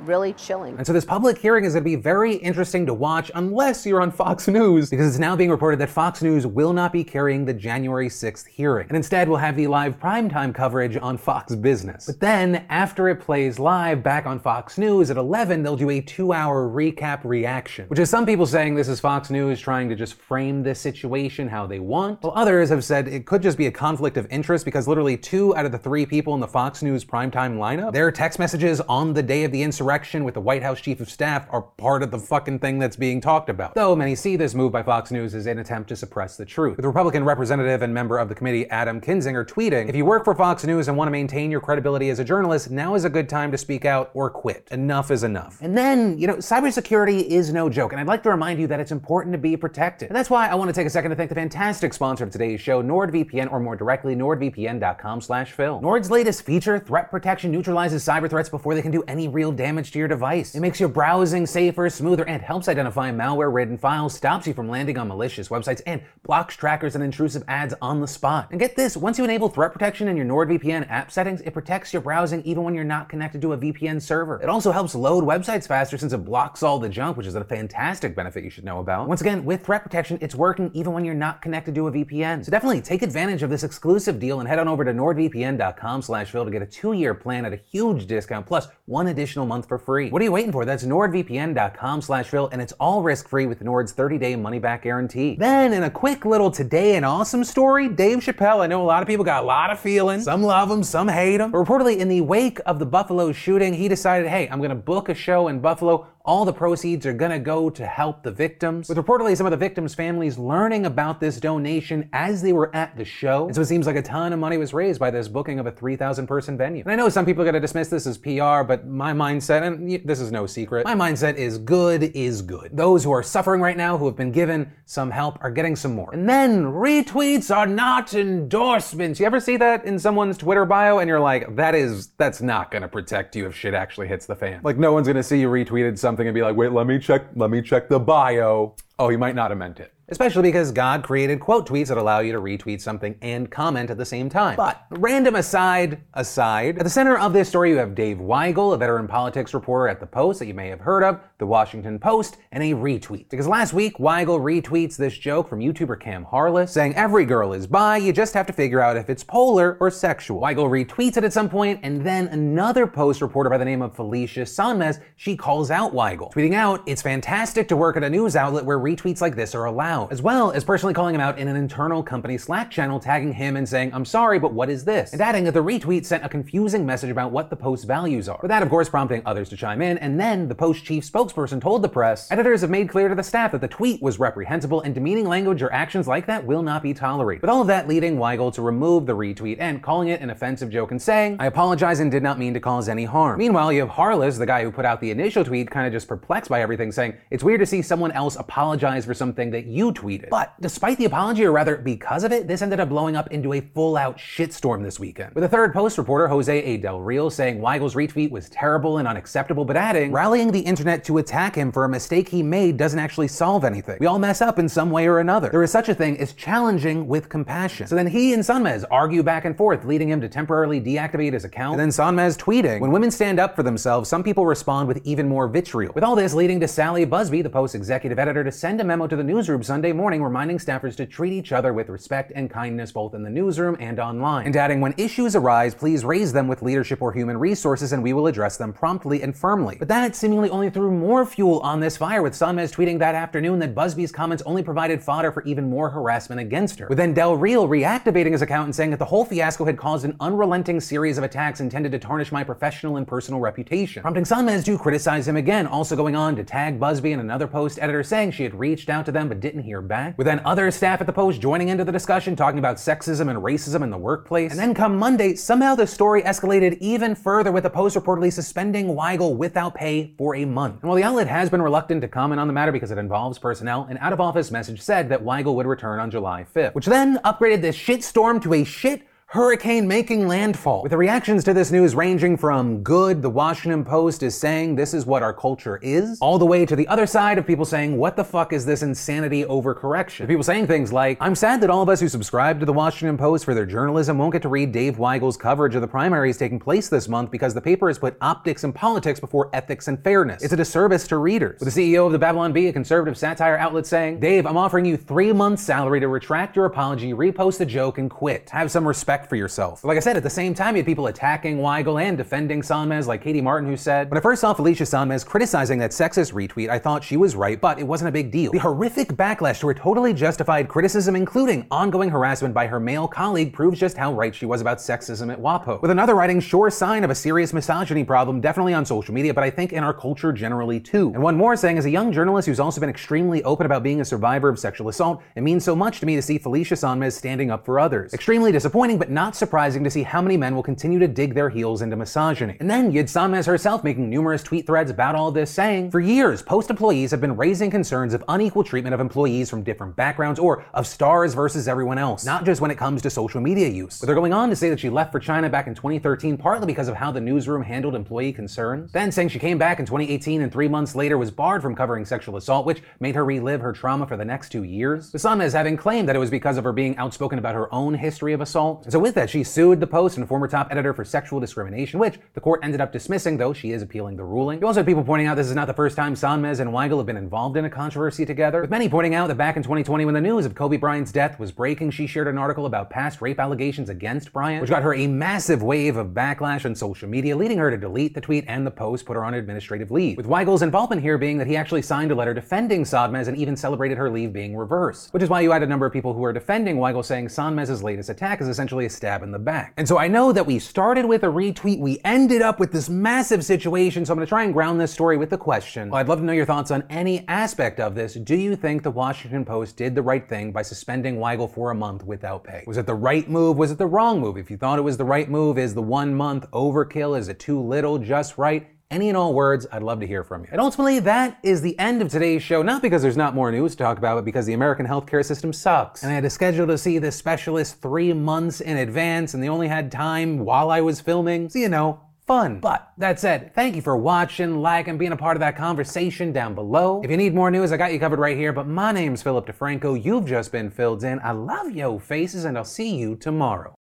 really 0.00 0.32
chilling. 0.34 0.76
And 0.76 0.86
so 0.86 0.92
this 0.92 1.04
public 1.04 1.38
hearing 1.38 1.64
is 1.64 1.72
going 1.72 1.82
to 1.82 1.84
be 1.84 1.96
very 1.96 2.34
interesting 2.34 2.86
to 2.86 2.94
watch 2.94 3.30
unless 3.34 3.86
you're 3.86 4.00
on 4.00 4.10
Fox 4.10 4.46
News, 4.48 4.90
because 4.90 5.06
it's 5.06 5.18
now 5.18 5.34
being 5.34 5.50
reported 5.50 5.80
that 5.80 5.88
Fox 5.88 6.22
News 6.22 6.46
will 6.46 6.72
not 6.72 6.92
be 6.92 7.02
carrying 7.02 7.44
the 7.44 7.54
January 7.54 8.08
6th 8.08 8.46
hearing. 8.46 8.86
And 8.88 8.96
instead 8.96 9.28
will 9.28 9.36
have 9.36 9.56
the 9.56 9.66
live 9.66 9.98
primetime 9.98 10.54
coverage 10.54 10.96
on 10.96 11.16
Fox 11.18 11.54
Business. 11.54 12.06
But 12.06 12.20
then, 12.20 12.66
after 12.68 13.08
it 13.08 13.16
plays 13.16 13.58
live 13.58 14.02
back 14.02 14.26
on 14.26 14.38
Fox 14.38 14.78
News 14.78 15.10
at 15.10 15.16
11, 15.16 15.62
they'll 15.62 15.76
do 15.76 15.90
a 15.90 16.00
two 16.00 16.32
hour 16.32 16.68
recap 16.68 17.20
reaction, 17.24 17.86
which 17.88 17.98
is 17.98 18.10
some 18.10 18.26
people 18.26 18.46
saying 18.46 18.74
this 18.74 18.88
is 18.88 19.00
Fox 19.00 19.30
News 19.30 19.60
trying 19.60 19.88
to 19.88 19.94
just 19.94 20.14
frame 20.14 20.62
this 20.62 20.80
situation 20.80 21.48
how 21.48 21.66
they 21.66 21.78
want, 21.78 22.22
while 22.22 22.32
others 22.36 22.68
have 22.68 22.84
said 22.84 23.08
it 23.08 23.26
could 23.26 23.42
just 23.42 23.58
be 23.58 23.66
a 23.66 23.72
conflict 23.72 24.16
of 24.16 24.26
interest 24.30 24.64
because 24.64 24.86
literally 24.86 25.16
two 25.16 25.56
out 25.56 25.64
of 25.66 25.72
the 25.72 25.78
three 25.78 26.06
people 26.06 26.34
in 26.34 26.40
the 26.40 26.48
Fox 26.48 26.82
News 26.82 27.04
primetime 27.04 27.56
lineup, 27.56 27.92
their 27.92 28.12
text 28.12 28.38
messages 28.38 28.80
on 28.82 29.14
the 29.14 29.22
day 29.22 29.44
of 29.44 29.52
the 29.52 29.62
insurrection 29.62 29.85
with 29.86 30.34
the 30.34 30.40
White 30.40 30.62
House 30.62 30.80
chief 30.80 31.00
of 31.00 31.08
staff 31.08 31.46
are 31.50 31.62
part 31.62 32.02
of 32.02 32.10
the 32.10 32.18
fucking 32.18 32.58
thing 32.58 32.78
that's 32.78 32.96
being 32.96 33.20
talked 33.20 33.48
about. 33.48 33.74
Though 33.74 33.94
many 33.94 34.14
see 34.14 34.36
this 34.36 34.54
move 34.54 34.72
by 34.72 34.82
Fox 34.82 35.10
News 35.10 35.34
as 35.34 35.46
an 35.46 35.58
attempt 35.58 35.88
to 35.90 35.96
suppress 35.96 36.36
the 36.36 36.44
truth. 36.44 36.76
With 36.76 36.84
Republican 36.84 37.24
representative 37.24 37.82
and 37.82 37.94
member 37.94 38.18
of 38.18 38.28
the 38.28 38.34
committee 38.34 38.68
Adam 38.70 39.00
Kinzinger 39.00 39.46
tweeting, 39.46 39.88
if 39.88 39.94
you 39.94 40.04
work 40.04 40.24
for 40.24 40.34
Fox 40.34 40.64
News 40.64 40.88
and 40.88 40.96
want 40.96 41.06
to 41.06 41.12
maintain 41.12 41.50
your 41.50 41.60
credibility 41.60 42.10
as 42.10 42.18
a 42.18 42.24
journalist, 42.24 42.70
now 42.70 42.94
is 42.94 43.04
a 43.04 43.10
good 43.10 43.28
time 43.28 43.50
to 43.52 43.58
speak 43.58 43.84
out 43.84 44.10
or 44.14 44.28
quit. 44.28 44.68
Enough 44.70 45.10
is 45.10 45.22
enough. 45.22 45.58
And 45.60 45.76
then, 45.76 46.18
you 46.18 46.26
know, 46.26 46.36
cybersecurity 46.36 47.24
is 47.24 47.52
no 47.52 47.68
joke, 47.68 47.92
and 47.92 48.00
I'd 48.00 48.06
like 48.06 48.22
to 48.24 48.30
remind 48.30 48.58
you 48.58 48.66
that 48.66 48.80
it's 48.80 48.92
important 48.92 49.32
to 49.32 49.38
be 49.38 49.56
protected. 49.56 50.08
And 50.08 50.16
that's 50.16 50.30
why 50.30 50.48
I 50.48 50.54
want 50.54 50.68
to 50.68 50.74
take 50.74 50.86
a 50.86 50.90
second 50.90 51.10
to 51.10 51.16
thank 51.16 51.28
the 51.28 51.34
fantastic 51.34 51.94
sponsor 51.94 52.24
of 52.24 52.30
today's 52.30 52.60
show, 52.60 52.82
NordVPN, 52.82 53.52
or 53.52 53.60
more 53.60 53.76
directly, 53.76 54.16
nordvpn.com 54.16 55.20
slash 55.20 55.52
Phil. 55.52 55.80
Nord's 55.80 56.10
latest 56.10 56.42
feature, 56.42 56.78
Threat 56.78 57.10
Protection, 57.10 57.50
neutralizes 57.52 58.04
cyber 58.04 58.28
threats 58.28 58.48
before 58.48 58.74
they 58.74 58.82
can 58.82 58.90
do 58.90 59.04
any 59.06 59.28
real 59.28 59.52
damage 59.76 59.90
to 59.90 59.98
your 59.98 60.08
device. 60.08 60.54
It 60.54 60.60
makes 60.60 60.80
your 60.80 60.88
browsing 60.88 61.44
safer, 61.44 61.90
smoother, 61.90 62.26
and 62.26 62.40
helps 62.40 62.66
identify 62.66 63.10
malware-ridden 63.12 63.76
files, 63.76 64.14
stops 64.14 64.46
you 64.46 64.54
from 64.54 64.70
landing 64.70 64.96
on 64.96 65.06
malicious 65.06 65.48
websites, 65.48 65.82
and 65.86 66.00
blocks 66.22 66.56
trackers 66.56 66.94
and 66.94 67.04
intrusive 67.04 67.44
ads 67.46 67.74
on 67.82 68.00
the 68.00 68.08
spot. 68.08 68.48
And 68.52 68.58
get 68.58 68.74
this, 68.74 68.96
once 68.96 69.18
you 69.18 69.24
enable 69.24 69.50
threat 69.50 69.74
protection 69.74 70.08
in 70.08 70.16
your 70.16 70.24
NordVPN 70.24 70.90
app 70.90 71.12
settings, 71.12 71.42
it 71.42 71.52
protects 71.52 71.92
your 71.92 72.00
browsing 72.00 72.42
even 72.44 72.62
when 72.62 72.74
you're 72.74 72.84
not 72.84 73.10
connected 73.10 73.42
to 73.42 73.52
a 73.52 73.58
VPN 73.58 74.00
server. 74.00 74.40
It 74.40 74.48
also 74.48 74.72
helps 74.72 74.94
load 74.94 75.24
websites 75.24 75.68
faster 75.68 75.98
since 75.98 76.14
it 76.14 76.24
blocks 76.24 76.62
all 76.62 76.78
the 76.78 76.88
junk, 76.88 77.18
which 77.18 77.26
is 77.26 77.34
a 77.34 77.44
fantastic 77.44 78.16
benefit 78.16 78.44
you 78.44 78.48
should 78.48 78.64
know 78.64 78.78
about. 78.78 79.08
Once 79.08 79.20
again, 79.20 79.44
with 79.44 79.62
threat 79.62 79.82
protection, 79.82 80.16
it's 80.22 80.34
working 80.34 80.70
even 80.72 80.94
when 80.94 81.04
you're 81.04 81.14
not 81.14 81.42
connected 81.42 81.74
to 81.74 81.86
a 81.88 81.92
VPN. 81.92 82.42
So 82.42 82.50
definitely 82.50 82.80
take 82.80 83.02
advantage 83.02 83.42
of 83.42 83.50
this 83.50 83.62
exclusive 83.62 84.18
deal 84.18 84.40
and 84.40 84.48
head 84.48 84.58
on 84.58 84.68
over 84.68 84.86
to 84.86 84.92
nordvpn.com 84.94 86.00
slash 86.00 86.30
Phil 86.30 86.46
to 86.46 86.50
get 86.50 86.62
a 86.62 86.66
two-year 86.66 87.12
plan 87.12 87.44
at 87.44 87.52
a 87.52 87.60
huge 87.70 88.06
discount 88.06 88.46
plus 88.46 88.68
one 88.86 89.08
additional 89.08 89.44
month 89.44 89.65
for 89.66 89.78
free. 89.78 90.10
What 90.10 90.22
are 90.22 90.24
you 90.24 90.32
waiting 90.32 90.52
for? 90.52 90.64
That's 90.64 90.84
nordvpn.com 90.84 92.02
slash 92.02 92.28
Phil 92.28 92.48
and 92.52 92.62
it's 92.62 92.72
all 92.74 93.02
risk-free 93.02 93.46
with 93.46 93.62
Nord's 93.62 93.92
30-day 93.92 94.36
money-back 94.36 94.82
guarantee. 94.82 95.36
Then 95.36 95.72
in 95.72 95.82
a 95.82 95.90
quick 95.90 96.24
little 96.24 96.50
today 96.50 96.96
and 96.96 97.04
awesome 97.04 97.44
story, 97.44 97.88
Dave 97.88 98.18
Chappelle, 98.18 98.60
I 98.60 98.66
know 98.66 98.82
a 98.82 98.84
lot 98.84 99.02
of 99.02 99.08
people 99.08 99.24
got 99.24 99.42
a 99.42 99.46
lot 99.46 99.70
of 99.70 99.78
feelings. 99.78 100.24
Some 100.24 100.42
love 100.42 100.70
him, 100.70 100.82
some 100.82 101.08
hate 101.08 101.40
him. 101.40 101.50
But 101.50 101.58
reportedly 101.58 101.98
in 101.98 102.08
the 102.08 102.20
wake 102.20 102.58
of 102.66 102.78
the 102.78 102.86
Buffalo 102.86 103.32
shooting, 103.32 103.74
he 103.74 103.88
decided, 103.88 104.28
hey, 104.28 104.48
I'm 104.48 104.60
gonna 104.60 104.74
book 104.74 105.08
a 105.08 105.14
show 105.14 105.48
in 105.48 105.60
Buffalo 105.60 106.06
all 106.26 106.44
the 106.44 106.52
proceeds 106.52 107.06
are 107.06 107.12
gonna 107.12 107.38
go 107.38 107.70
to 107.70 107.86
help 107.86 108.24
the 108.24 108.32
victims. 108.32 108.88
With 108.88 108.98
reportedly 108.98 109.36
some 109.36 109.46
of 109.46 109.52
the 109.52 109.56
victims' 109.56 109.94
families 109.94 110.38
learning 110.38 110.84
about 110.84 111.20
this 111.20 111.38
donation 111.38 112.08
as 112.12 112.42
they 112.42 112.52
were 112.52 112.74
at 112.74 112.96
the 112.96 113.04
show. 113.04 113.46
And 113.46 113.54
so 113.54 113.60
it 113.60 113.66
seems 113.66 113.86
like 113.86 113.94
a 113.94 114.02
ton 114.02 114.32
of 114.32 114.40
money 114.40 114.56
was 114.56 114.74
raised 114.74 114.98
by 114.98 115.12
this 115.12 115.28
booking 115.28 115.60
of 115.60 115.66
a 115.66 115.70
3,000 115.70 116.26
person 116.26 116.58
venue. 116.58 116.82
And 116.82 116.90
I 116.90 116.96
know 116.96 117.08
some 117.08 117.24
people 117.24 117.42
are 117.42 117.46
gonna 117.46 117.60
dismiss 117.60 117.88
this 117.88 118.06
as 118.08 118.18
PR, 118.18 118.64
but 118.64 118.86
my 118.88 119.12
mindset, 119.12 119.62
and 119.62 119.88
this 120.04 120.18
is 120.18 120.32
no 120.32 120.46
secret, 120.46 120.84
my 120.84 120.94
mindset 120.94 121.36
is 121.36 121.58
good 121.58 122.02
is 122.02 122.42
good. 122.42 122.76
Those 122.76 123.04
who 123.04 123.12
are 123.12 123.22
suffering 123.22 123.60
right 123.60 123.76
now, 123.76 123.96
who 123.96 124.06
have 124.06 124.16
been 124.16 124.32
given 124.32 124.72
some 124.84 125.12
help, 125.12 125.38
are 125.42 125.50
getting 125.50 125.76
some 125.76 125.94
more. 125.94 126.12
And 126.12 126.28
then 126.28 126.64
retweets 126.64 127.54
are 127.54 127.68
not 127.68 128.14
endorsements. 128.14 129.20
You 129.20 129.26
ever 129.26 129.38
see 129.38 129.56
that 129.58 129.84
in 129.84 129.96
someone's 129.98 130.38
Twitter 130.38 130.64
bio 130.64 130.98
and 130.98 131.08
you're 131.08 131.20
like, 131.20 131.54
that 131.54 131.76
is, 131.76 132.08
that's 132.16 132.40
not 132.40 132.72
gonna 132.72 132.88
protect 132.88 133.36
you 133.36 133.46
if 133.46 133.54
shit 133.54 133.74
actually 133.74 134.08
hits 134.08 134.26
the 134.26 134.34
fan. 134.34 134.60
Like 134.64 134.76
no 134.76 134.92
one's 134.92 135.06
gonna 135.06 135.22
see 135.22 135.38
you 135.38 135.48
retweeted 135.48 135.96
something 135.98 136.15
and 136.24 136.34
be 136.34 136.42
like, 136.42 136.56
wait, 136.56 136.72
let 136.72 136.86
me 136.86 136.98
check, 136.98 137.26
let 137.34 137.50
me 137.50 137.60
check 137.60 137.88
the 137.88 138.00
bio. 138.00 138.74
Oh, 138.98 139.08
he 139.10 139.16
might 139.16 139.34
not 139.34 139.50
have 139.50 139.58
meant 139.58 139.78
it. 139.78 139.92
Especially 140.08 140.42
because 140.42 140.70
God 140.70 141.02
created 141.02 141.40
quote 141.40 141.68
tweets 141.68 141.88
that 141.88 141.98
allow 141.98 142.20
you 142.20 142.32
to 142.32 142.40
retweet 142.40 142.80
something 142.80 143.16
and 143.22 143.50
comment 143.50 143.90
at 143.90 143.98
the 143.98 144.04
same 144.04 144.28
time. 144.28 144.56
But 144.56 144.86
random 144.90 145.34
aside, 145.34 146.00
aside, 146.14 146.78
at 146.78 146.84
the 146.84 146.90
center 146.90 147.18
of 147.18 147.32
this 147.32 147.48
story 147.48 147.70
you 147.70 147.76
have 147.78 147.96
Dave 147.96 148.18
Weigel, 148.18 148.72
a 148.72 148.76
veteran 148.76 149.08
politics 149.08 149.52
reporter 149.52 149.88
at 149.88 149.98
The 149.98 150.06
Post 150.06 150.38
that 150.38 150.46
you 150.46 150.54
may 150.54 150.68
have 150.68 150.80
heard 150.80 151.02
of, 151.02 151.20
The 151.38 151.46
Washington 151.46 151.98
Post, 151.98 152.38
and 152.52 152.62
a 152.62 152.72
retweet. 152.72 153.28
Because 153.28 153.46
last 153.46 153.72
week, 153.72 153.98
Weigel 153.98 154.40
retweets 154.40 154.96
this 154.96 155.16
joke 155.16 155.48
from 155.48 155.60
YouTuber 155.60 156.00
Cam 156.00 156.24
Harless 156.24 156.72
saying 156.72 156.94
every 156.94 157.24
girl 157.24 157.52
is 157.52 157.66
bi, 157.66 157.98
you 157.98 158.12
just 158.12 158.34
have 158.34 158.46
to 158.46 158.52
figure 158.52 158.80
out 158.80 158.96
if 158.96 159.10
it's 159.10 159.22
polar 159.22 159.76
or 159.80 159.90
sexual. 159.90 160.40
Weigel 160.40 160.68
retweets 160.68 161.16
it 161.16 161.24
at 161.24 161.32
some 161.32 161.48
point, 161.48 161.80
and 161.82 162.04
then 162.04 162.28
another 162.28 162.86
Post 162.86 163.20
reporter 163.20 163.50
by 163.50 163.58
the 163.58 163.64
name 163.64 163.82
of 163.82 163.94
Felicia 163.94 164.40
Sonmez, 164.40 165.00
she 165.16 165.36
calls 165.36 165.70
out 165.70 165.92
Weigel, 165.92 166.32
tweeting 166.32 166.54
out, 166.54 166.82
it's 166.86 167.02
fantastic 167.02 167.68
to 167.68 167.76
work 167.76 167.96
at 167.96 168.04
a 168.04 168.10
news 168.10 168.36
outlet 168.36 168.64
where 168.64 168.78
retweets 168.78 169.20
like 169.20 169.36
this 169.36 169.54
are 169.54 169.66
allowed 169.66 170.12
as 170.12 170.22
well 170.22 170.52
as 170.52 170.64
personally 170.64 170.94
calling 170.94 171.14
him 171.14 171.20
out 171.20 171.38
in 171.38 171.48
an 171.48 171.56
internal 171.56 172.02
company 172.02 172.38
Slack 172.38 172.70
channel, 172.70 172.98
tagging 172.98 173.32
him 173.32 173.56
and 173.56 173.68
saying, 173.68 173.92
I'm 173.92 174.04
sorry, 174.04 174.38
but 174.38 174.52
what 174.52 174.70
is 174.70 174.84
this? 174.84 175.12
And 175.12 175.20
adding 175.20 175.44
that 175.44 175.52
the 175.52 175.62
retweet 175.62 176.04
sent 176.04 176.24
a 176.24 176.28
confusing 176.28 176.86
message 176.86 177.10
about 177.10 177.32
what 177.32 177.50
the 177.50 177.56
post's 177.56 177.84
values 177.84 178.28
are. 178.28 178.38
With 178.40 178.48
that, 178.48 178.62
of 178.62 178.68
course, 178.68 178.88
prompting 178.88 179.22
others 179.26 179.48
to 179.50 179.56
chime 179.56 179.82
in, 179.82 179.98
and 179.98 180.18
then 180.18 180.48
the 180.48 180.54
post 180.54 180.84
chief 180.84 181.04
spokesperson 181.26 181.60
told 181.60 181.82
the 181.82 181.88
press, 181.88 182.30
editors 182.30 182.60
have 182.60 182.70
made 182.70 182.88
clear 182.88 183.08
to 183.08 183.14
the 183.14 183.22
staff 183.22 183.52
that 183.52 183.60
the 183.60 183.68
tweet 183.68 184.02
was 184.02 184.18
reprehensible 184.18 184.80
and 184.82 184.94
demeaning 184.94 185.26
language 185.26 185.62
or 185.62 185.72
actions 185.72 186.06
like 186.06 186.26
that 186.26 186.44
will 186.44 186.62
not 186.62 186.82
be 186.82 186.94
tolerated. 186.94 187.42
With 187.42 187.50
all 187.50 187.60
of 187.60 187.66
that 187.66 187.88
leading 187.88 188.16
Weigel 188.16 188.52
to 188.54 188.62
remove 188.62 189.06
the 189.06 189.16
retweet 189.16 189.56
and 189.58 189.82
calling 189.82 190.08
it 190.08 190.20
an 190.20 190.30
offensive 190.30 190.70
joke 190.70 190.90
and 190.90 191.00
saying, 191.00 191.36
I 191.40 191.46
apologize 191.46 192.00
and 192.00 192.10
did 192.10 192.22
not 192.22 192.38
mean 192.38 192.54
to 192.54 192.60
cause 192.60 192.88
any 192.88 193.04
harm. 193.04 193.38
Meanwhile, 193.38 193.72
you 193.72 193.80
have 193.80 193.88
Harless, 193.88 194.38
the 194.38 194.46
guy 194.46 194.62
who 194.62 194.70
put 194.70 194.84
out 194.84 195.00
the 195.00 195.10
initial 195.10 195.44
tweet, 195.44 195.70
kind 195.70 195.86
of 195.86 195.92
just 195.92 196.08
perplexed 196.08 196.50
by 196.50 196.60
everything, 196.60 196.92
saying, 196.92 197.14
it's 197.30 197.42
weird 197.42 197.60
to 197.60 197.66
see 197.66 197.82
someone 197.82 198.12
else 198.12 198.36
apologize 198.36 199.04
for 199.04 199.14
something 199.14 199.50
that 199.50 199.66
you 199.66 199.92
tweeted. 199.92 200.28
But 200.30 200.54
despite 200.60 200.98
the 200.98 201.04
apology, 201.04 201.44
or 201.44 201.52
rather 201.52 201.76
because 201.76 202.24
of 202.24 202.32
it, 202.32 202.46
this 202.46 202.62
ended 202.62 202.80
up 202.80 202.88
blowing 202.88 203.16
up 203.16 203.28
into 203.32 203.52
a 203.52 203.60
full 203.60 203.96
out 203.96 204.18
shitstorm 204.18 204.82
this 204.82 204.98
weekend. 205.00 205.34
With 205.34 205.44
a 205.44 205.48
third 205.48 205.72
post 205.72 205.98
reporter, 205.98 206.28
Jose 206.28 206.62
A. 206.62 206.76
Del 206.76 207.00
Real, 207.00 207.30
saying 207.30 207.60
Weigel's 207.60 207.94
retweet 207.94 208.30
was 208.30 208.48
terrible 208.48 208.98
and 208.98 209.08
unacceptable, 209.08 209.64
but 209.64 209.76
adding, 209.76 210.12
rallying 210.12 210.52
the 210.52 210.60
internet 210.60 211.04
to 211.04 211.15
attack 211.18 211.54
him 211.54 211.72
for 211.72 211.84
a 211.84 211.88
mistake 211.88 212.28
he 212.28 212.42
made 212.42 212.76
doesn't 212.76 212.98
actually 212.98 213.28
solve 213.28 213.64
anything. 213.64 213.98
We 214.00 214.06
all 214.06 214.18
mess 214.18 214.40
up 214.40 214.58
in 214.58 214.68
some 214.68 214.90
way 214.90 215.06
or 215.06 215.18
another. 215.18 215.48
There 215.48 215.62
is 215.62 215.70
such 215.70 215.88
a 215.88 215.94
thing 215.94 216.18
as 216.18 216.32
challenging 216.32 217.06
with 217.06 217.28
compassion. 217.28 217.86
So 217.86 217.94
then 217.94 218.06
he 218.06 218.32
and 218.32 218.42
Sonmez 218.42 218.84
argue 218.90 219.22
back 219.22 219.44
and 219.44 219.56
forth, 219.56 219.84
leading 219.84 220.08
him 220.08 220.20
to 220.20 220.28
temporarily 220.28 220.80
deactivate 220.80 221.32
his 221.32 221.44
account. 221.44 221.80
And 221.80 221.80
then 221.80 221.88
Sonmez 221.88 222.36
tweeting, 222.36 222.80
when 222.80 222.92
women 222.92 223.10
stand 223.10 223.38
up 223.38 223.56
for 223.56 223.62
themselves, 223.62 224.08
some 224.08 224.22
people 224.22 224.46
respond 224.46 224.88
with 224.88 225.00
even 225.04 225.28
more 225.28 225.48
vitriol. 225.48 225.92
With 225.94 226.04
all 226.04 226.16
this 226.16 226.34
leading 226.34 226.60
to 226.60 226.68
Sally 226.68 227.06
Buzbee, 227.06 227.42
the 227.42 227.50
Post 227.50 227.74
executive 227.74 228.18
editor, 228.18 228.44
to 228.44 228.52
send 228.52 228.80
a 228.80 228.84
memo 228.84 229.06
to 229.06 229.16
the 229.16 229.24
newsroom 229.24 229.62
Sunday 229.62 229.92
morning 229.92 230.22
reminding 230.22 230.58
staffers 230.58 230.96
to 230.96 231.06
treat 231.06 231.32
each 231.32 231.52
other 231.52 231.72
with 231.72 231.88
respect 231.88 232.32
and 232.34 232.50
kindness 232.50 232.92
both 232.92 233.14
in 233.14 233.22
the 233.22 233.30
newsroom 233.30 233.76
and 233.80 233.98
online. 233.98 234.46
And 234.46 234.56
adding, 234.56 234.80
when 234.80 234.94
issues 234.96 235.36
arise, 235.36 235.74
please 235.74 236.04
raise 236.04 236.32
them 236.32 236.48
with 236.48 236.62
leadership 236.62 237.02
or 237.02 237.12
human 237.12 237.38
resources 237.38 237.92
and 237.92 238.02
we 238.02 238.12
will 238.12 238.26
address 238.26 238.56
them 238.56 238.72
promptly 238.72 239.22
and 239.22 239.36
firmly. 239.36 239.76
But 239.78 239.88
that 239.88 240.16
seemingly 240.16 240.50
only 240.50 240.70
threw 240.70 240.90
more 241.06 241.24
fuel 241.24 241.60
on 241.60 241.78
this 241.78 241.96
fire, 241.96 242.20
with 242.20 242.32
Sonmez 242.32 242.74
tweeting 242.74 242.98
that 242.98 243.14
afternoon 243.14 243.60
that 243.60 243.76
Buzbee's 243.76 244.10
comments 244.10 244.42
only 244.44 244.60
provided 244.60 245.00
fodder 245.00 245.30
for 245.30 245.44
even 245.44 245.70
more 245.70 245.88
harassment 245.88 246.40
against 246.40 246.80
her. 246.80 246.88
With 246.88 246.98
then 246.98 247.14
Del 247.14 247.36
Real 247.36 247.68
reactivating 247.68 248.32
his 248.32 248.42
account 248.42 248.64
and 248.64 248.74
saying 248.74 248.90
that 248.90 248.98
the 248.98 249.04
whole 249.04 249.24
fiasco 249.24 249.64
had 249.64 249.76
caused 249.76 250.04
an 250.04 250.16
unrelenting 250.18 250.80
series 250.80 251.16
of 251.16 251.22
attacks 251.22 251.60
intended 251.60 251.92
to 251.92 252.00
tarnish 252.00 252.32
my 252.32 252.42
professional 252.42 252.96
and 252.96 253.06
personal 253.06 253.38
reputation. 253.38 254.02
Prompting 254.02 254.24
Sonmez 254.24 254.64
to 254.64 254.76
criticize 254.76 255.28
him 255.28 255.36
again, 255.36 255.68
also 255.68 255.94
going 255.94 256.16
on 256.16 256.34
to 256.34 256.42
tag 256.42 256.80
Busby 256.80 257.12
and 257.12 257.20
another 257.20 257.46
post 257.46 257.78
editor 257.80 258.02
saying 258.02 258.32
she 258.32 258.42
had 258.42 258.58
reached 258.58 258.88
out 258.88 259.06
to 259.06 259.12
them 259.12 259.28
but 259.28 259.38
didn't 259.38 259.62
hear 259.62 259.80
back. 259.80 260.18
With 260.18 260.26
then 260.26 260.40
other 260.44 260.72
staff 260.72 261.00
at 261.00 261.06
the 261.06 261.12
Post 261.12 261.40
joining 261.40 261.68
into 261.68 261.84
the 261.84 261.92
discussion, 261.92 262.34
talking 262.34 262.58
about 262.58 262.78
sexism 262.78 263.30
and 263.30 263.38
racism 263.38 263.84
in 263.84 263.90
the 263.90 263.96
workplace. 263.96 264.50
And 264.50 264.58
then 264.58 264.74
come 264.74 264.96
Monday, 264.96 265.36
somehow 265.36 265.76
the 265.76 265.86
story 265.86 266.22
escalated 266.22 266.78
even 266.80 267.14
further 267.14 267.52
with 267.52 267.62
the 267.62 267.70
Post 267.70 267.94
reportedly 267.94 268.32
suspending 268.32 268.88
Weigel 268.88 269.36
without 269.36 269.76
pay 269.76 270.12
for 270.18 270.34
a 270.34 270.44
month. 270.44 270.80
And 270.82 270.88
while 270.88 270.95
the 270.96 271.04
outlet 271.04 271.28
has 271.28 271.50
been 271.50 271.62
reluctant 271.62 272.00
to 272.00 272.08
comment 272.08 272.40
on 272.40 272.46
the 272.46 272.52
matter 272.52 272.72
because 272.72 272.90
it 272.90 272.98
involves 272.98 273.38
personnel, 273.38 273.86
an 273.90 273.98
out 273.98 274.12
of 274.12 274.20
office 274.20 274.50
message 274.50 274.80
said 274.80 275.08
that 275.10 275.22
Weigel 275.22 275.54
would 275.54 275.66
return 275.66 276.00
on 276.00 276.10
July 276.10 276.46
5th, 276.54 276.74
which 276.74 276.86
then 276.86 277.18
upgraded 277.18 277.60
this 277.60 277.76
shitstorm 277.76 278.42
to 278.42 278.54
a 278.54 278.64
shit 278.64 279.02
hurricane 279.30 279.88
making 279.88 280.28
landfall. 280.28 280.84
With 280.84 280.90
the 280.90 280.96
reactions 280.96 281.42
to 281.44 281.52
this 281.52 281.72
news 281.72 281.96
ranging 281.96 282.36
from 282.36 282.84
good, 282.84 283.22
the 283.22 283.28
Washington 283.28 283.84
Post 283.84 284.22
is 284.22 284.38
saying 284.38 284.76
this 284.76 284.94
is 284.94 285.04
what 285.04 285.20
our 285.20 285.34
culture 285.34 285.80
is, 285.82 286.16
all 286.20 286.38
the 286.38 286.46
way 286.46 286.64
to 286.64 286.76
the 286.76 286.86
other 286.86 287.06
side 287.06 287.36
of 287.36 287.44
people 287.44 287.64
saying, 287.64 287.96
what 287.96 288.14
the 288.14 288.22
fuck 288.22 288.52
is 288.52 288.64
this 288.64 288.82
insanity 288.82 289.42
overcorrection? 289.42 290.28
People 290.28 290.44
saying 290.44 290.68
things 290.68 290.92
like, 290.92 291.18
I'm 291.20 291.34
sad 291.34 291.60
that 291.62 291.70
all 291.70 291.82
of 291.82 291.88
us 291.88 291.98
who 291.98 292.08
subscribe 292.08 292.60
to 292.60 292.66
the 292.66 292.72
Washington 292.72 293.18
Post 293.18 293.44
for 293.44 293.52
their 293.52 293.66
journalism 293.66 294.16
won't 294.16 294.32
get 294.32 294.42
to 294.42 294.48
read 294.48 294.70
Dave 294.70 294.96
Weigel's 294.96 295.36
coverage 295.36 295.74
of 295.74 295.80
the 295.80 295.88
primaries 295.88 296.38
taking 296.38 296.60
place 296.60 296.88
this 296.88 297.08
month 297.08 297.32
because 297.32 297.52
the 297.52 297.60
paper 297.60 297.88
has 297.88 297.98
put 297.98 298.16
optics 298.20 298.62
and 298.62 298.72
politics 298.72 299.18
before 299.18 299.50
ethics 299.52 299.88
and 299.88 300.02
fairness. 300.04 300.44
It's 300.44 300.52
a 300.52 300.56
disservice 300.56 301.08
to 301.08 301.16
readers. 301.16 301.58
With 301.58 301.74
the 301.74 301.94
CEO 301.94 302.06
of 302.06 302.12
the 302.12 302.18
Babylon 302.18 302.52
Bee, 302.52 302.68
a 302.68 302.72
conservative 302.72 303.18
satire 303.18 303.58
outlet, 303.58 303.86
saying, 303.86 304.20
Dave, 304.20 304.46
I'm 304.46 304.56
offering 304.56 304.84
you 304.84 304.96
three 304.96 305.32
months' 305.32 305.64
salary 305.64 305.98
to 305.98 306.06
retract 306.06 306.54
your 306.54 306.66
apology, 306.66 307.12
repost 307.12 307.58
the 307.58 307.66
joke, 307.66 307.98
and 307.98 308.08
quit. 308.08 308.50
Have 308.50 308.70
some 308.70 308.86
respect 308.86 309.15
for 309.24 309.36
yourself. 309.36 309.84
Like 309.84 309.96
I 309.96 310.00
said, 310.00 310.16
at 310.16 310.22
the 310.22 310.28
same 310.28 310.52
time, 310.52 310.76
you 310.76 310.80
had 310.80 310.86
people 310.86 311.06
attacking 311.06 311.58
Weigel 311.58 312.02
and 312.02 312.18
defending 312.18 312.60
Sonmez, 312.60 313.06
like 313.06 313.22
Katie 313.22 313.40
Martin, 313.40 313.68
who 313.68 313.76
said, 313.76 314.10
When 314.10 314.18
I 314.18 314.20
first 314.20 314.40
saw 314.40 314.52
Felicia 314.52 314.84
Sonmez 314.84 315.24
criticizing 315.24 315.78
that 315.78 315.92
sexist 315.92 316.32
retweet, 316.32 316.68
I 316.68 316.78
thought 316.78 317.02
she 317.02 317.16
was 317.16 317.34
right, 317.34 317.60
but 317.60 317.78
it 317.78 317.84
wasn't 317.84 318.08
a 318.08 318.12
big 318.12 318.30
deal. 318.30 318.52
The 318.52 318.58
horrific 318.58 319.08
backlash 319.08 319.60
to 319.60 319.68
her 319.68 319.74
totally 319.74 320.12
justified 320.12 320.68
criticism, 320.68 321.16
including 321.16 321.66
ongoing 321.70 322.10
harassment 322.10 322.52
by 322.52 322.66
her 322.66 322.78
male 322.78 323.08
colleague, 323.08 323.52
proves 323.52 323.80
just 323.80 323.96
how 323.96 324.12
right 324.12 324.34
she 324.34 324.44
was 324.44 324.60
about 324.60 324.78
sexism 324.78 325.32
at 325.32 325.40
WAPO. 325.40 325.80
With 325.80 325.90
another 325.90 326.14
writing, 326.14 326.40
sure 326.40 326.68
sign 326.68 327.04
of 327.04 327.10
a 327.10 327.14
serious 327.14 327.52
misogyny 327.52 328.04
problem, 328.04 328.40
definitely 328.40 328.74
on 328.74 328.84
social 328.84 329.14
media, 329.14 329.32
but 329.32 329.44
I 329.44 329.50
think 329.50 329.72
in 329.72 329.84
our 329.84 329.94
culture 329.94 330.32
generally 330.32 330.80
too. 330.80 331.12
And 331.14 331.22
one 331.22 331.36
more 331.36 331.56
saying, 331.56 331.78
as 331.78 331.84
a 331.84 331.90
young 331.90 332.12
journalist 332.12 332.46
who's 332.46 332.60
also 332.60 332.80
been 332.80 332.90
extremely 332.90 333.42
open 333.44 333.66
about 333.66 333.82
being 333.82 334.00
a 334.00 334.04
survivor 334.04 334.48
of 334.48 334.58
sexual 334.58 334.88
assault, 334.88 335.22
it 335.34 335.42
means 335.42 335.64
so 335.64 335.76
much 335.76 336.00
to 336.00 336.06
me 336.06 336.16
to 336.16 336.22
see 336.22 336.38
Felicia 336.38 336.74
Sonmez 336.74 337.12
standing 337.12 337.50
up 337.50 337.64
for 337.64 337.78
others. 337.78 338.12
Extremely 338.12 338.52
disappointing, 338.52 338.98
but 338.98 339.05
not 339.10 339.36
surprising 339.36 339.84
to 339.84 339.90
see 339.90 340.02
how 340.02 340.22
many 340.22 340.36
men 340.36 340.54
will 340.54 340.62
continue 340.62 340.98
to 340.98 341.08
dig 341.08 341.34
their 341.34 341.50
heels 341.50 341.82
into 341.82 341.96
misogyny. 341.96 342.56
And 342.60 342.70
then 342.70 342.90
you 342.90 342.98
had 342.98 343.06
Sonmez 343.06 343.46
herself 343.46 343.84
making 343.84 344.08
numerous 344.08 344.42
tweet 344.42 344.66
threads 344.66 344.90
about 344.90 345.14
all 345.14 345.30
this, 345.30 345.50
saying, 345.50 345.90
For 345.90 346.00
years, 346.00 346.42
Post 346.42 346.70
employees 346.70 347.10
have 347.10 347.20
been 347.20 347.36
raising 347.36 347.70
concerns 347.70 348.14
of 348.14 348.24
unequal 348.28 348.64
treatment 348.64 348.94
of 348.94 349.00
employees 349.00 349.50
from 349.50 349.62
different 349.62 349.96
backgrounds 349.96 350.38
or 350.38 350.64
of 350.72 350.86
stars 350.86 351.34
versus 351.34 351.68
everyone 351.68 351.98
else, 351.98 352.24
not 352.24 352.44
just 352.44 352.60
when 352.60 352.70
it 352.70 352.78
comes 352.78 353.02
to 353.02 353.10
social 353.10 353.40
media 353.40 353.68
use. 353.68 353.98
But 353.98 354.06
they're 354.06 354.14
going 354.14 354.32
on 354.32 354.48
to 354.50 354.56
say 354.56 354.70
that 354.70 354.80
she 354.80 354.88
left 354.88 355.12
for 355.12 355.20
China 355.20 355.48
back 355.50 355.66
in 355.66 355.74
2013 355.74 356.36
partly 356.36 356.66
because 356.66 356.88
of 356.88 356.94
how 356.94 357.10
the 357.10 357.20
newsroom 357.20 357.62
handled 357.62 357.94
employee 357.94 358.32
concerns, 358.32 358.92
then 358.92 359.10
saying 359.10 359.28
she 359.28 359.38
came 359.38 359.58
back 359.58 359.80
in 359.80 359.86
2018 359.86 360.42
and 360.42 360.52
three 360.52 360.68
months 360.68 360.94
later 360.94 361.18
was 361.18 361.30
barred 361.30 361.62
from 361.62 361.74
covering 361.74 362.04
sexual 362.04 362.36
assault, 362.36 362.64
which 362.64 362.82
made 363.00 363.14
her 363.14 363.24
relive 363.24 363.60
her 363.60 363.72
trauma 363.72 364.06
for 364.06 364.16
the 364.16 364.24
next 364.24 364.50
two 364.50 364.62
years. 364.62 365.12
Sonmez 365.12 365.52
having 365.52 365.76
claimed 365.76 366.08
that 366.08 366.16
it 366.16 366.20
was 366.20 366.30
because 366.30 366.56
of 366.56 366.64
her 366.64 366.72
being 366.72 366.96
outspoken 366.96 367.38
about 367.38 367.54
her 367.54 367.72
own 367.74 367.94
history 367.94 368.32
of 368.32 368.40
assault. 368.40 368.84
And 368.84 368.92
so 368.92 368.95
with 369.00 369.14
that, 369.14 369.30
she 369.30 369.42
sued 369.42 369.80
the 369.80 369.86
Post 369.86 370.16
and 370.16 370.28
former 370.28 370.48
top 370.48 370.68
editor 370.70 370.92
for 370.92 371.04
sexual 371.04 371.40
discrimination, 371.40 371.98
which 371.98 372.18
the 372.34 372.40
court 372.40 372.60
ended 372.62 372.80
up 372.80 372.92
dismissing, 372.92 373.36
though 373.36 373.52
she 373.52 373.72
is 373.72 373.82
appealing 373.82 374.16
the 374.16 374.24
ruling. 374.24 374.60
You 374.60 374.66
also 374.66 374.80
had 374.80 374.86
people 374.86 375.04
pointing 375.04 375.26
out 375.26 375.36
this 375.36 375.48
is 375.48 375.54
not 375.54 375.66
the 375.66 375.74
first 375.74 375.96
time 375.96 376.14
Sonmez 376.14 376.60
and 376.60 376.70
Weigel 376.70 376.98
have 376.98 377.06
been 377.06 377.16
involved 377.16 377.56
in 377.56 377.64
a 377.64 377.70
controversy 377.70 378.24
together, 378.26 378.60
with 378.60 378.70
many 378.70 378.88
pointing 378.88 379.14
out 379.14 379.28
that 379.28 379.36
back 379.36 379.56
in 379.56 379.62
2020 379.62 380.04
when 380.04 380.14
the 380.14 380.20
news 380.20 380.46
of 380.46 380.54
Kobe 380.54 380.76
Bryant's 380.76 381.12
death 381.12 381.38
was 381.38 381.52
breaking, 381.52 381.90
she 381.90 382.06
shared 382.06 382.28
an 382.28 382.38
article 382.38 382.66
about 382.66 382.90
past 382.90 383.20
rape 383.20 383.40
allegations 383.40 383.88
against 383.88 384.32
Bryant, 384.32 384.60
which 384.60 384.70
got 384.70 384.82
her 384.82 384.94
a 384.94 385.06
massive 385.06 385.62
wave 385.62 385.96
of 385.96 386.08
backlash 386.08 386.64
on 386.64 386.74
social 386.74 387.08
media, 387.08 387.36
leading 387.36 387.58
her 387.58 387.70
to 387.70 387.76
delete 387.76 388.14
the 388.14 388.20
tweet 388.20 388.44
and 388.48 388.66
the 388.66 388.70
post, 388.70 389.04
put 389.06 389.16
her 389.16 389.24
on 389.24 389.34
administrative 389.34 389.90
leave. 389.90 390.16
With 390.16 390.26
Weigel's 390.26 390.62
involvement 390.62 391.02
here 391.02 391.18
being 391.18 391.38
that 391.38 391.46
he 391.46 391.56
actually 391.56 391.82
signed 391.82 392.10
a 392.10 392.14
letter 392.14 392.34
defending 392.34 392.84
Sonmez 392.84 393.28
and 393.28 393.36
even 393.36 393.56
celebrated 393.56 393.98
her 393.98 394.10
leave 394.10 394.32
being 394.32 394.56
reversed, 394.56 395.12
which 395.12 395.22
is 395.22 395.28
why 395.28 395.40
you 395.40 395.50
had 395.50 395.62
a 395.62 395.66
number 395.66 395.86
of 395.86 395.92
people 395.92 396.12
who 396.14 396.24
are 396.24 396.32
defending 396.32 396.76
Weigel 396.76 397.04
saying 397.04 397.28
Sonmez's 397.28 397.82
latest 397.82 398.08
attack 398.08 398.40
is 398.40 398.48
essentially 398.48 398.85
a 398.86 398.90
stab 398.90 399.22
in 399.22 399.30
the 399.30 399.38
back. 399.38 399.74
And 399.76 399.86
so 399.86 399.98
I 399.98 400.08
know 400.08 400.32
that 400.32 400.46
we 400.46 400.58
started 400.58 401.04
with 401.04 401.22
a 401.22 401.26
retweet, 401.26 401.78
we 401.78 402.00
ended 402.04 402.42
up 402.42 402.58
with 402.58 402.72
this 402.72 402.88
massive 402.88 403.44
situation, 403.44 404.06
so 404.06 404.12
I'm 404.12 404.16
gonna 404.18 404.26
try 404.26 404.44
and 404.44 404.52
ground 404.52 404.80
this 404.80 404.92
story 404.92 405.16
with 405.16 405.30
the 405.30 405.38
question. 405.38 405.90
Well, 405.90 406.00
I'd 406.00 406.08
love 406.08 406.18
to 406.20 406.24
know 406.24 406.32
your 406.32 406.46
thoughts 406.46 406.70
on 406.70 406.84
any 406.88 407.26
aspect 407.28 407.80
of 407.80 407.94
this. 407.94 408.14
Do 408.14 408.34
you 408.34 408.56
think 408.56 408.82
the 408.82 408.90
Washington 408.90 409.44
Post 409.44 409.76
did 409.76 409.94
the 409.94 410.02
right 410.02 410.26
thing 410.28 410.52
by 410.52 410.62
suspending 410.62 411.18
Weigel 411.18 411.52
for 411.52 411.70
a 411.70 411.74
month 411.74 412.04
without 412.04 412.44
pay? 412.44 412.64
Was 412.66 412.78
it 412.78 412.86
the 412.86 412.94
right 412.94 413.28
move? 413.28 413.58
Was 413.58 413.70
it 413.70 413.78
the 413.78 413.86
wrong 413.86 414.20
move? 414.20 414.38
If 414.38 414.50
you 414.50 414.56
thought 414.56 414.78
it 414.78 414.82
was 414.82 414.96
the 414.96 415.04
right 415.04 415.28
move, 415.28 415.58
is 415.58 415.74
the 415.74 415.82
one 415.82 416.14
month 416.14 416.50
overkill? 416.52 417.18
Is 417.18 417.28
it 417.28 417.38
too 417.38 417.60
little, 417.60 417.98
just 417.98 418.38
right? 418.38 418.68
Any 418.88 419.08
and 419.08 419.16
all 419.16 419.34
words, 419.34 419.66
I'd 419.72 419.82
love 419.82 419.98
to 419.98 420.06
hear 420.06 420.22
from 420.22 420.42
you. 420.42 420.48
And 420.52 420.60
ultimately, 420.60 421.00
that 421.00 421.40
is 421.42 421.60
the 421.60 421.76
end 421.76 422.02
of 422.02 422.08
today's 422.08 422.40
show, 422.40 422.62
not 422.62 422.82
because 422.82 423.02
there's 423.02 423.16
not 423.16 423.34
more 423.34 423.50
news 423.50 423.72
to 423.72 423.78
talk 423.78 423.98
about, 423.98 424.14
but 424.14 424.24
because 424.24 424.46
the 424.46 424.52
American 424.52 424.86
healthcare 424.86 425.24
system 425.24 425.52
sucks. 425.52 426.04
And 426.04 426.12
I 426.12 426.14
had 426.14 426.22
to 426.22 426.30
schedule 426.30 426.68
to 426.68 426.78
see 426.78 426.98
this 426.98 427.16
specialist 427.16 427.82
three 427.82 428.12
months 428.12 428.60
in 428.60 428.76
advance, 428.76 429.34
and 429.34 429.42
they 429.42 429.48
only 429.48 429.66
had 429.66 429.90
time 429.90 430.38
while 430.38 430.70
I 430.70 430.82
was 430.82 431.00
filming. 431.00 431.48
So, 431.48 431.58
you 431.58 431.68
know, 431.68 432.00
fun. 432.28 432.60
But 432.60 432.92
that 432.98 433.18
said, 433.18 433.52
thank 433.56 433.74
you 433.74 433.82
for 433.82 433.96
watching, 433.96 434.58
like, 434.58 434.86
and 434.86 435.00
being 435.00 435.10
a 435.10 435.16
part 435.16 435.36
of 435.36 435.40
that 435.40 435.56
conversation 435.56 436.32
down 436.32 436.54
below. 436.54 437.00
If 437.02 437.10
you 437.10 437.16
need 437.16 437.34
more 437.34 437.50
news, 437.50 437.72
I 437.72 437.76
got 437.76 437.92
you 437.92 437.98
covered 437.98 438.20
right 438.20 438.36
here. 438.36 438.52
But 438.52 438.68
my 438.68 438.92
name's 438.92 439.20
Philip 439.20 439.46
DeFranco. 439.46 440.00
You've 440.00 440.26
just 440.26 440.52
been 440.52 440.70
filled 440.70 441.02
in. 441.02 441.18
I 441.24 441.32
love 441.32 441.72
yo 441.72 441.98
faces, 441.98 442.44
and 442.44 442.56
I'll 442.56 442.64
see 442.64 442.96
you 442.96 443.16
tomorrow. 443.16 443.74